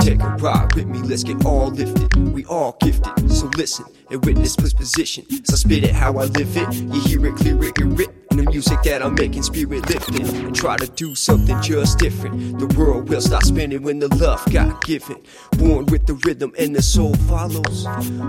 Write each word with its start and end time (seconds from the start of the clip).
Take 0.00 0.22
a 0.22 0.36
ride 0.38 0.74
with 0.74 0.86
me, 0.86 0.98
let's 1.02 1.22
get 1.24 1.44
all 1.44 1.68
lifted. 1.68 2.14
We 2.32 2.44
all 2.44 2.76
gifted, 2.80 3.30
so 3.30 3.46
listen 3.56 3.84
and 4.10 4.24
witness 4.24 4.56
this 4.56 4.72
position. 4.72 5.24
So 5.44 5.56
spit 5.56 5.84
it 5.84 5.94
how 5.94 6.18
I 6.18 6.24
live 6.24 6.56
it. 6.56 6.74
You 6.74 7.00
hear 7.00 7.26
it, 7.26 7.36
clear 7.36 7.62
it, 7.64 7.78
hear 7.78 8.00
it. 8.02 8.17
And 8.30 8.40
the 8.40 8.50
music 8.50 8.82
that 8.82 9.02
I'm 9.02 9.14
making, 9.14 9.42
spirit 9.42 9.88
lifting. 9.88 10.26
And 10.44 10.54
try 10.54 10.76
to 10.76 10.86
do 10.86 11.14
something 11.14 11.60
just 11.62 11.98
different. 11.98 12.58
The 12.58 12.66
world 12.78 13.08
will 13.08 13.20
stop 13.20 13.44
spinning 13.44 13.82
when 13.82 13.98
the 13.98 14.08
love 14.16 14.44
got 14.52 14.84
given. 14.84 15.16
Born 15.52 15.86
with 15.86 16.06
the 16.06 16.14
rhythm 16.26 16.52
and 16.58 16.74
the 16.74 16.82
soul 16.82 17.14
follows. 17.28 17.86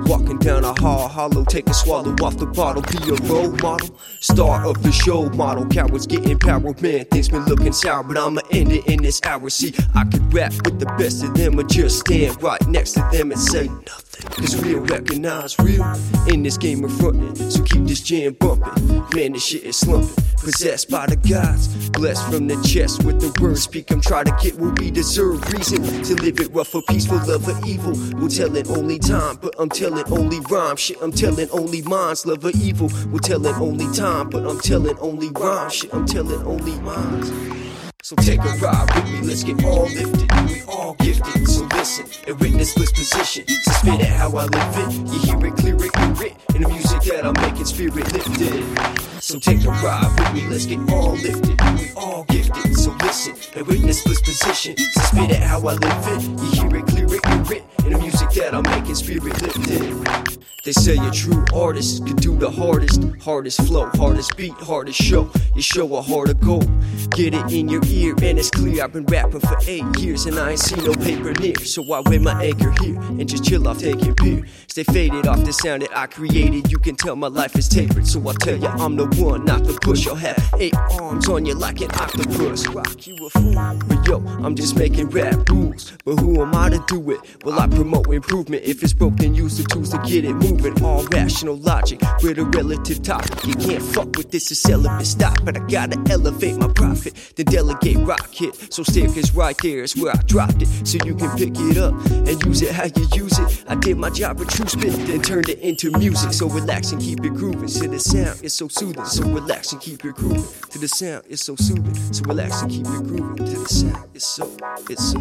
Walking 0.07 0.39
down 0.39 0.63
a 0.63 0.73
hard 0.79 1.11
hollow, 1.11 1.43
take 1.43 1.67
a 1.67 1.73
swallow 1.73 2.13
off 2.23 2.37
the 2.37 2.45
bottle, 2.45 2.81
be 2.81 2.97
a 3.09 3.15
role 3.31 3.51
model. 3.57 3.95
Star 4.19 4.65
of 4.65 4.81
the 4.83 4.91
show 4.91 5.29
model, 5.29 5.65
cowards 5.67 6.07
getting 6.07 6.39
power, 6.39 6.73
man. 6.81 7.05
Things 7.05 7.29
been 7.29 7.45
looking 7.45 7.73
sour, 7.73 8.03
but 8.03 8.17
I'ma 8.17 8.41
end 8.51 8.71
it 8.71 8.85
in 8.87 9.01
this 9.01 9.21
hour. 9.23 9.49
See, 9.49 9.73
I 9.95 10.05
could 10.05 10.33
rap 10.33 10.53
with 10.65 10.79
the 10.79 10.85
best 10.97 11.23
of 11.23 11.33
them, 11.33 11.59
or 11.59 11.63
just 11.63 11.99
stand 11.99 12.41
right 12.41 12.65
next 12.67 12.93
to 12.93 13.07
them 13.11 13.31
and 13.31 13.39
say 13.39 13.67
nothing. 13.67 14.05
Cause 14.31 14.61
real 14.63 14.79
recognize 14.81 15.57
real 15.59 15.85
in 16.27 16.43
this 16.43 16.57
game 16.57 16.83
of 16.83 16.91
frontin'. 16.91 17.35
So 17.51 17.63
keep 17.63 17.85
this 17.85 18.01
jam 18.01 18.33
bumping. 18.33 19.05
Man, 19.15 19.33
this 19.33 19.45
shit 19.45 19.63
is 19.63 19.77
slumping. 19.77 19.98
Possessed 20.39 20.89
by 20.89 21.05
the 21.05 21.15
gods, 21.15 21.89
blessed 21.89 22.25
from 22.31 22.47
the 22.47 22.55
chest 22.63 23.03
with 23.03 23.19
the 23.19 23.29
words 23.41 23.63
speak. 23.63 23.91
I'm 23.91 24.01
trying 24.01 24.25
to 24.25 24.37
get 24.41 24.57
what 24.57 24.79
we 24.79 24.89
deserve. 24.89 25.45
Reason 25.53 25.83
to 25.83 26.15
live 26.15 26.39
it 26.39 26.51
rough 26.53 26.69
for 26.69 26.81
peaceful 26.83 27.17
love 27.27 27.47
or 27.47 27.59
evil. 27.67 27.91
We'll 28.17 28.29
tell 28.29 28.55
it 28.55 28.69
only 28.69 28.99
time, 28.99 29.37
but 29.41 29.53
I'm 29.59 29.69
telling 29.69 30.05
only 30.11 30.39
rhyme. 30.49 30.77
Shit, 30.77 30.97
I'm 31.01 31.11
telling 31.11 31.49
only 31.51 31.81
minds. 31.81 32.25
Love 32.25 32.45
or 32.45 32.51
evil, 32.51 32.89
we'll 33.09 33.19
tell 33.19 33.45
it 33.45 33.55
only 33.57 33.93
time, 33.93 34.29
but 34.29 34.47
I'm 34.47 34.59
telling 34.59 34.97
only 34.99 35.29
rhyme. 35.29 35.69
Shit, 35.69 35.93
I'm 35.93 36.05
telling 36.05 36.41
only 36.43 36.79
minds. 36.79 37.68
So 38.09 38.15
take 38.15 38.39
a 38.39 38.49
ride 38.57 38.89
with 38.95 39.05
me, 39.05 39.21
let's 39.21 39.43
get 39.43 39.63
all 39.63 39.83
lifted. 39.83 40.31
We 40.49 40.63
all 40.63 40.95
gifted, 40.95 41.47
so 41.47 41.61
listen 41.65 42.07
and 42.25 42.39
witness 42.39 42.73
this 42.73 42.91
position. 42.91 43.47
So 43.47 43.93
it 43.93 44.01
how 44.01 44.35
I 44.35 44.45
live 44.45 44.77
it. 44.77 44.93
You 45.13 45.19
hear 45.19 45.45
it, 45.45 45.55
clear 45.57 45.75
it, 45.75 45.95
hear 45.95 46.25
it. 46.25 46.35
And 46.55 46.65
the 46.65 46.69
music 46.69 47.01
that 47.03 47.23
I'm 47.23 47.33
making, 47.33 47.65
spirit 47.65 48.11
lifted. 48.11 49.21
So 49.21 49.37
take 49.37 49.63
a 49.63 49.69
ride 49.69 50.09
with 50.17 50.33
me, 50.33 50.49
let's 50.49 50.65
get 50.65 50.79
all 50.91 51.11
lifted. 51.11 51.61
We 51.77 51.91
all 51.95 52.23
gifted, 52.23 52.75
so 52.79 52.93
listen 52.93 53.35
and 53.55 53.67
witness 53.67 54.03
this 54.03 54.21
position. 54.21 54.75
So 54.75 55.21
it 55.25 55.43
how 55.43 55.59
I 55.67 55.73
live 55.73 56.07
it. 56.07 56.23
You 56.23 56.63
hear 56.63 56.77
it, 56.77 56.87
clear 56.87 57.05
it, 57.05 57.25
hear 57.27 57.57
it. 57.57 57.63
And 57.85 57.93
the 57.93 57.99
music 57.99 58.31
that 58.31 58.55
I'm 58.55 58.63
making, 58.63 58.95
spirit 58.95 59.39
lifted. 59.39 60.38
They 60.63 60.73
say 60.73 60.97
a 60.97 61.11
true 61.11 61.45
artist 61.53 62.05
can 62.05 62.17
do 62.17 62.37
the 62.37 62.49
hardest, 62.49 63.01
hardest 63.23 63.61
flow, 63.65 63.89
hardest 63.95 64.35
beat, 64.35 64.51
hardest 64.51 65.01
show. 65.01 65.31
You 65.55 65.61
show 65.61 65.95
a 65.95 66.01
harder 66.01 66.33
goal. 66.33 66.63
Get 67.11 67.33
it 67.33 67.51
in 67.51 67.69
your 67.69 67.81
ear, 67.87 68.13
and 68.21 68.37
it's 68.37 68.49
clear 68.49 68.83
I've 68.83 68.91
been 68.91 69.05
rapping 69.05 69.39
for 69.39 69.57
eight 69.67 69.85
years, 69.97 70.25
and 70.25 70.37
I 70.37 70.51
ain't 70.51 70.59
seen 70.59 70.83
no 70.83 70.93
paper 70.93 71.31
near. 71.33 71.55
So 71.59 71.81
I 71.93 72.01
wear 72.01 72.19
my 72.19 72.43
anchor 72.43 72.73
here 72.81 72.99
and 72.99 73.27
just 73.27 73.45
chill 73.45 73.67
off 73.67 73.79
taking 73.79 74.13
beer. 74.15 74.45
Stay 74.67 74.83
faded 74.83 75.27
off 75.27 75.43
the 75.45 75.53
sound 75.53 75.81
that 75.81 75.97
I 75.97 76.07
created. 76.07 76.71
You 76.71 76.77
can 76.77 76.95
tell 76.95 77.15
my 77.15 77.27
life 77.27 77.55
is 77.55 77.69
tapered, 77.69 78.05
so 78.05 78.27
I 78.27 78.33
tell 78.33 78.57
ya 78.57 78.75
I'm 78.77 78.97
the 78.97 79.05
one, 79.21 79.45
not 79.45 79.63
the 79.63 79.73
push. 79.73 80.07
I'll 80.07 80.15
have 80.15 80.53
eight 80.59 80.75
arms 80.75 81.29
on 81.29 81.45
you 81.45 81.55
like 81.55 81.79
an 81.81 81.91
octopus. 81.91 82.67
Rock 82.67 83.07
you 83.07 83.15
a 83.25 83.29
fool, 83.29 83.79
but 83.87 84.07
yo, 84.07 84.17
I'm 84.43 84.55
just 84.55 84.77
making 84.77 85.09
rap 85.09 85.49
rules. 85.49 85.93
But 86.03 86.17
who 86.17 86.41
am 86.41 86.53
I 86.53 86.69
to 86.69 86.83
do 86.87 87.11
it? 87.11 87.19
Well, 87.45 87.59
I 87.59 87.67
promote 87.67 88.13
improvement. 88.13 88.63
If 88.65 88.83
it's 88.83 88.93
broken, 88.93 89.33
use 89.33 89.57
the 89.57 89.63
tools 89.63 89.89
to 89.91 89.97
get 89.99 90.25
it 90.25 90.33
moving. 90.49 90.83
All 90.83 91.03
rational 91.05 91.57
logic 91.57 92.01
with 92.21 92.37
a 92.39 92.45
relative 92.45 93.01
topic. 93.03 93.45
You 93.45 93.53
can't 93.55 93.83
fuck 93.83 94.15
with 94.17 94.31
this, 94.31 94.51
it's 94.51 94.59
celibate. 94.61 95.05
Stop, 95.05 95.43
but 95.43 95.57
I 95.57 95.65
gotta 95.67 95.99
elevate 96.09 96.57
my 96.57 96.67
profit. 96.67 97.13
Then 97.35 97.45
delegate 97.45 97.97
rocket. 97.97 98.73
So 98.73 98.83
stare, 98.83 99.07
cause 99.07 99.33
right 99.33 99.57
there 99.61 99.83
is 99.83 99.95
where 99.95 100.13
I 100.13 100.21
dropped 100.23 100.61
it. 100.61 100.67
So 100.87 100.97
you 101.05 101.15
can 101.15 101.35
pick 101.37 101.53
it 101.55 101.77
up 101.77 101.93
and 102.11 102.43
use 102.45 102.61
it 102.61 102.71
how 102.71 102.85
you 102.85 103.07
use 103.13 103.37
it. 103.39 103.65
I 103.67 103.75
did 103.75 103.97
my 103.97 104.09
job 104.09 104.39
with 104.39 104.49
true 104.49 104.67
spit, 104.67 104.93
then 105.07 105.21
turned 105.21 105.49
it 105.49 105.59
into 105.59 105.91
music. 105.97 106.33
So 106.33 106.47
relax 106.47 106.91
and 106.91 107.01
keep 107.01 107.23
it 107.25 107.33
grooving. 107.33 107.67
To 107.67 107.87
the 107.87 107.99
sound, 107.99 108.39
it's 108.43 108.53
so 108.53 108.67
soothing. 108.67 109.05
So 109.05 109.23
relax 109.23 109.73
and 109.73 109.81
keep 109.81 110.03
it 110.05 110.15
grooving. 110.15 110.43
To 110.71 110.79
the 110.79 110.87
sound, 110.87 111.25
it's 111.29 111.43
so 111.43 111.55
soothing. 111.55 111.95
So 112.13 112.23
relax 112.25 112.61
and 112.61 112.71
keep 112.71 112.85
it 112.85 113.03
grooving. 113.03 113.45
To 113.45 113.59
the 113.59 113.69
sound, 113.69 114.09
it's 114.13 114.25
so, 114.25 114.57
it's 114.89 115.11
so. 115.11 115.19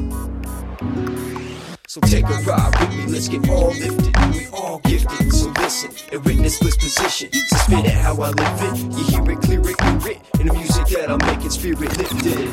So 1.86 2.00
take 2.02 2.24
a 2.26 2.42
ride 2.42 2.78
with 2.80 2.90
me, 2.98 3.12
let's 3.12 3.28
get 3.28 3.48
all 3.48 3.68
lifted. 3.68 4.27
All 4.78 4.90
gifted, 4.90 5.32
so 5.32 5.50
listen 5.58 5.90
and 6.12 6.24
witness 6.24 6.58
this 6.60 6.76
position. 6.76 7.32
So 7.32 7.56
spit 7.56 7.86
it 7.86 7.90
how 7.94 8.14
I 8.14 8.30
live 8.30 8.62
it. 8.62 8.78
You 8.96 9.04
hear 9.04 9.30
it, 9.32 9.40
clear 9.40 9.60
it, 9.60 9.80
hear 9.80 10.12
it. 10.12 10.20
And 10.38 10.48
the 10.48 10.54
music 10.54 10.86
that 10.86 11.10
I'm 11.10 11.18
making, 11.26 11.50
spirit 11.50 11.98
lifted. 11.98 12.48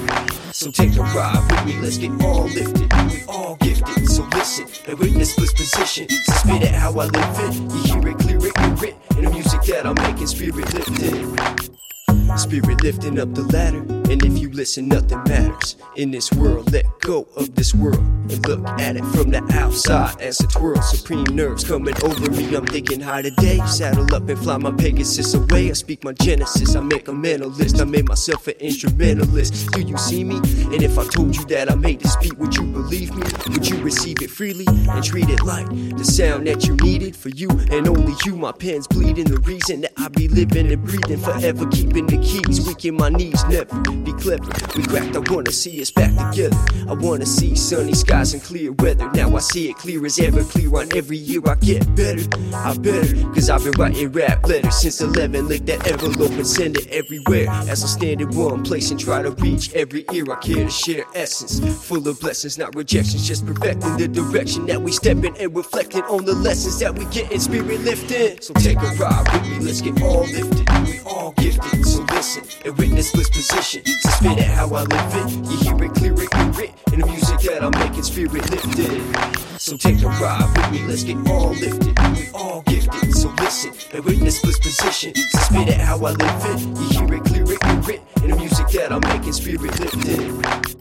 So 0.52 0.72
take 0.72 0.96
a 0.96 1.02
ride 1.02 1.46
with 1.52 1.66
me, 1.68 1.82
let's 1.82 2.00
get 2.00 2.10
all 2.24 2.46
lifted. 2.46 2.92
We 3.12 3.24
all 3.28 3.58
gifted, 3.58 4.10
so 4.10 4.24
listen 4.34 4.66
and 4.88 4.98
witness 4.98 5.36
this 5.36 5.54
position. 5.54 6.10
So 6.10 6.34
spit 6.34 6.64
it 6.64 6.74
how 6.74 6.92
I 6.94 7.06
live 7.06 7.16
it. 7.16 7.54
You 7.54 7.94
hear 7.94 8.08
it, 8.08 8.18
clear 8.18 8.38
it, 8.38 8.58
hear 8.58 8.90
it. 8.90 8.96
And 9.18 9.28
the 9.28 9.30
music 9.30 9.62
that 9.62 9.86
I'm 9.86 9.96
making, 9.96 10.26
spirit 10.26 10.74
lifted. 10.74 12.40
Spirit 12.40 12.82
lifting 12.82 13.20
up 13.20 13.36
the 13.36 13.44
ladder, 13.44 13.82
and 14.10 14.24
if 14.24 14.38
you 14.38 14.50
listen, 14.52 14.88
nothing 14.88 15.22
matters. 15.24 15.76
In 15.96 16.12
this 16.12 16.32
world, 16.32 16.72
let 16.72 16.86
go 17.00 17.28
of 17.36 17.56
this 17.56 17.74
world 17.74 18.00
and 18.00 18.48
look 18.48 18.68
at 18.80 18.96
it 18.96 19.06
from 19.06 19.32
the 19.32 19.44
outside 19.54 20.20
as 20.22 20.40
it 20.40 20.50
twirls. 20.52 20.90
Supreme 20.90 21.24
nerves 21.24 21.64
coming 21.64 21.96
over 22.04 22.30
me. 22.32 22.56
I'm 22.56 22.66
thinking 22.66 23.00
high 23.00 23.22
today. 23.22 23.60
Saddle 23.66 24.14
up 24.14 24.28
and 24.30 24.38
fly 24.38 24.58
my 24.58 24.72
Pegasus 24.72 25.34
away. 25.34 25.70
I 25.70 25.74
speak 25.74 26.04
my 26.04 26.14
Genesis. 26.14 26.76
I 26.76 26.82
make 26.82 27.08
a 27.08 27.14
mental 27.14 27.50
list. 27.50 27.82
I 27.82 27.86
made 27.86 28.08
myself 28.08 28.48
an 28.48 28.56
instrumentalist. 28.60 29.72
Do 29.72 29.82
you 29.82 29.98
see 29.98 30.24
me? 30.24 30.38
And 30.38 30.82
if 30.84 30.98
I 30.98 31.06
told 31.06 31.36
you 31.36 31.46
that 31.46 31.72
I 31.72 31.76
made 31.76 32.00
this 32.00 32.16
beat, 32.18 32.38
would 32.38 32.56
you 32.56 32.64
believe 32.64 33.16
me? 33.16 33.24
Would 33.50 33.68
you 33.68 33.82
receive 33.82 34.22
it 34.22 34.30
freely 34.30 34.66
and 34.68 35.04
treat 35.04 35.30
it 35.30 35.44
like 35.44 35.68
the 35.98 36.06
sound 36.06 36.48
that 36.48 36.68
you 36.68 36.76
needed 36.78 37.16
for 37.16 37.30
you 37.30 37.50
and 37.72 37.88
only 37.88 38.14
you? 38.26 38.36
My 38.36 38.52
pen's 38.52 38.88
bleeding. 38.88 39.26
The 39.26 39.40
reason 39.40 39.82
that 39.82 39.94
I 39.98 40.08
be 40.10 40.28
living 40.28 40.72
and 40.72 40.84
breathing 40.84 41.20
forever, 41.20 41.66
keeping 41.68 42.08
the 42.08 42.18
keys. 42.18 42.66
Weak 42.66 42.86
in 42.86 42.96
my 42.96 43.10
knees, 43.10 43.44
never 43.46 43.95
be 44.04 44.14
clever. 44.14 44.46
We 44.76 44.84
cracked, 44.84 45.16
I 45.16 45.20
wanna 45.34 45.52
see 45.52 45.82
us 45.82 45.92
back 45.92 46.12
together. 46.12 46.58
I 46.90 46.94
wanna 46.94 47.26
see 47.26 47.56
sunny 47.56 47.94
skies 47.94 48.34
and 48.34 48.44
clear 48.44 48.72
weather. 48.74 49.10
Now 49.12 49.36
I 49.36 49.40
see 49.40 49.70
it 49.70 49.78
clear 49.78 50.06
as 50.06 50.20
ever, 50.20 50.44
clear 50.44 50.76
on 50.76 50.96
every 50.96 51.18
year 51.18 51.42
I 51.46 51.56
get 51.56 51.84
better. 51.96 52.24
I 52.54 52.76
better, 52.78 53.16
cause 53.34 53.50
I've 53.50 53.64
been 53.64 53.74
writing 53.80 54.12
rap 54.12 54.46
letters 54.48 54.76
since 54.76 55.02
11. 55.02 55.48
Lick 55.48 55.66
that 55.66 55.88
envelope 55.88 56.32
and 56.32 56.48
send 56.48 56.78
it 56.78 56.88
everywhere. 56.90 57.48
As 57.70 57.84
I 57.84 57.88
stand 57.88 58.22
in 58.22 58.30
one 58.36 58.64
place 58.64 58.92
and 58.92 59.00
try 59.00 59.22
to 59.22 59.32
reach 59.32 59.74
every 59.74 60.06
ear, 60.12 60.26
I 60.32 60.36
care 60.36 60.66
to 60.66 60.70
share 60.70 61.06
essence. 61.14 61.60
Full 61.86 62.08
of 62.08 62.20
blessings, 62.20 62.58
not 62.58 62.76
rejections, 62.76 63.28
just 63.28 63.46
perfecting 63.46 63.98
the 63.98 64.08
direction 64.08 64.66
that 64.68 64.82
we 64.82 64.92
stepping 64.92 65.38
and 65.38 65.56
reflecting 65.56 66.04
on 66.04 66.26
the 66.26 66.34
lessons 66.34 66.80
that 66.80 66.94
we 66.94 67.06
get 67.06 67.32
in 67.32 67.40
spirit 67.40 67.82
lifting. 67.82 68.42
So 68.42 68.54
take 68.56 68.78
a 68.78 68.92
ride 68.98 69.26
with 69.34 69.50
me, 69.50 69.66
let's 69.66 69.82
get 69.82 70.02
all 70.02 70.22
lifted. 70.22 70.70
We 70.86 71.00
all 71.02 71.32
gifted, 71.38 71.86
so 71.86 72.02
listen 72.12 72.44
and 72.66 72.78
witness 72.78 73.12
this 73.12 73.30
position. 73.30 73.85
Spit 73.86 74.38
it 74.40 74.48
how 74.48 74.68
I 74.74 74.84
live 74.84 75.16
it. 75.16 75.32
You 75.50 75.58
hear 75.58 75.84
it, 75.84 75.94
clear 75.96 76.14
it, 76.14 76.34
hear 76.34 76.64
it. 76.66 76.74
And 76.92 77.04
the 77.04 77.08
music 77.08 77.40
that 77.42 77.64
I'm 77.64 77.72
making, 77.72 78.04
spirit 78.04 78.50
lifted. 78.50 79.60
So 79.60 79.78
take 79.78 80.02
a 80.04 80.08
ride 80.08 80.52
with 80.56 80.72
me, 80.72 80.88
let's 80.88 81.04
get 81.04 81.18
all 81.28 81.50
lifted. 81.50 81.98
We 82.16 82.30
all 82.34 82.62
gifted, 82.64 83.16
so 83.16 83.30
listen 83.40 83.74
and 83.94 84.06
witness 84.06 84.42
this 84.42 84.60
position. 84.60 85.16
So 85.16 85.38
spit 85.40 85.70
it 85.70 85.80
how 85.80 85.98
I 85.98 86.12
live 86.12 86.22
it. 86.22 86.62
You 86.62 87.00
hear 87.00 87.14
it, 87.16 87.24
clear 87.26 87.44
it, 87.44 87.64
hear 87.64 87.96
it. 87.96 88.02
And 88.22 88.34
the 88.34 88.36
music 88.38 88.68
that 88.70 88.92
I'm 88.92 89.02
making, 89.02 89.34
spirit 89.34 89.80
lifted. 89.80 90.75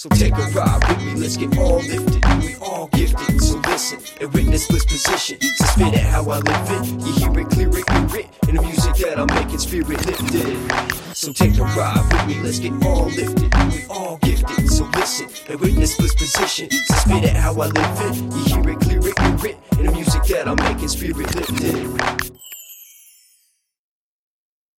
So 0.00 0.08
take 0.08 0.32
a 0.32 0.46
ride 0.54 0.80
with 0.88 1.04
me, 1.04 1.14
let's 1.20 1.36
get 1.36 1.58
all 1.58 1.76
lifted. 1.76 2.24
We 2.40 2.56
all 2.62 2.86
gifted, 2.86 3.38
so 3.38 3.58
listen 3.68 3.98
and 4.18 4.32
witness 4.32 4.66
this 4.66 4.86
position. 4.86 5.38
Spit 5.42 5.92
it 5.92 6.00
how 6.00 6.22
I 6.22 6.38
live 6.38 6.70
it. 6.70 6.86
You 7.04 7.12
hear 7.12 7.40
it, 7.40 7.50
clear 7.50 7.68
it, 7.68 7.90
hear 7.90 8.20
it. 8.20 8.26
And 8.48 8.56
the 8.56 8.62
music 8.62 8.94
that 8.94 9.20
I'm 9.20 9.26
making, 9.26 9.58
spirit 9.58 9.88
lifted. 10.06 11.14
So 11.14 11.34
take 11.34 11.58
a 11.58 11.64
ride 11.64 12.02
with 12.10 12.26
me, 12.28 12.42
let's 12.42 12.60
get 12.60 12.72
all 12.82 13.10
lifted. 13.10 13.54
We 13.74 13.84
all 13.90 14.16
gifted, 14.22 14.70
so 14.72 14.84
listen 14.84 15.28
and 15.50 15.60
witness 15.60 15.94
this 15.98 16.14
position. 16.14 16.70
Spit 16.70 17.24
it 17.24 17.36
how 17.36 17.52
I 17.60 17.66
live 17.66 18.00
it. 18.00 18.16
You 18.16 18.54
hear 18.54 18.70
it, 18.70 18.80
clear 18.80 19.00
it, 19.00 19.18
hear 19.18 19.50
it. 19.50 19.58
And 19.72 19.86
the 19.86 19.92
music 19.92 20.22
that 20.24 20.48
I'm 20.48 20.56
making, 20.56 20.88
spirit 20.88 21.34
lifted. 21.36 22.29